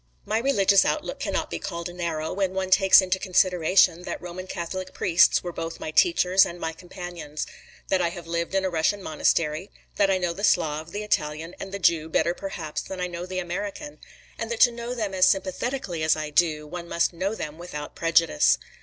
[0.25, 4.95] My religious outlook cannot be called narrow, when one takes into consideration that Roman Catholic
[4.95, 7.45] priests were both my teachers and my companions,
[7.89, 11.53] that I have lived in a Russian monastery, that I know the Slav, the Italian
[11.59, 13.99] and the Jew better perhaps than I know the American,
[14.39, 17.93] and that to know them as sympathetically as I do, one must know them without
[17.93, 18.57] prejudice.